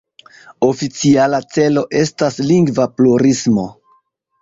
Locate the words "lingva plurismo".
2.51-3.71